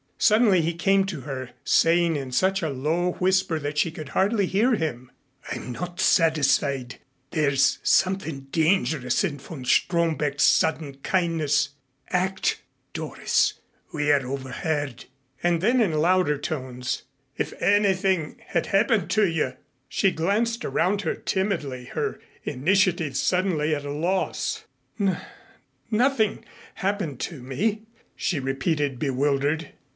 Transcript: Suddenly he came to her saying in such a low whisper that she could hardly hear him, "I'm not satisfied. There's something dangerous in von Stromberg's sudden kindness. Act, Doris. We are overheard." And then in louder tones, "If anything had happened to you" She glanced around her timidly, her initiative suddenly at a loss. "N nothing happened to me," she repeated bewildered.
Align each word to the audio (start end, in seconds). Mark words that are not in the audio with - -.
Suddenly 0.17 0.61
he 0.61 0.73
came 0.73 1.05
to 1.07 1.21
her 1.21 1.51
saying 1.63 2.15
in 2.15 2.31
such 2.31 2.61
a 2.61 2.69
low 2.69 3.13
whisper 3.13 3.59
that 3.59 3.77
she 3.79 3.89
could 3.91 4.09
hardly 4.09 4.45
hear 4.47 4.73
him, 4.75 5.11
"I'm 5.51 5.71
not 5.71 5.99
satisfied. 5.99 6.95
There's 7.31 7.79
something 7.83 8.41
dangerous 8.51 9.23
in 9.23 9.37
von 9.39 9.65
Stromberg's 9.65 10.43
sudden 10.43 10.95
kindness. 10.97 11.69
Act, 12.09 12.61
Doris. 12.93 13.53
We 13.91 14.11
are 14.11 14.25
overheard." 14.25 15.05
And 15.43 15.59
then 15.59 15.81
in 15.81 15.93
louder 15.93 16.37
tones, 16.37 17.03
"If 17.37 17.53
anything 17.59 18.37
had 18.47 18.67
happened 18.67 19.09
to 19.11 19.27
you" 19.27 19.53
She 19.87 20.11
glanced 20.11 20.63
around 20.65 21.01
her 21.01 21.15
timidly, 21.15 21.85
her 21.85 22.19
initiative 22.43 23.17
suddenly 23.17 23.73
at 23.73 23.85
a 23.85 23.91
loss. 23.91 24.65
"N 24.99 25.19
nothing 25.91 26.43
happened 26.75 27.19
to 27.21 27.41
me," 27.41 27.83
she 28.15 28.39
repeated 28.39 28.97
bewildered. 28.99 29.73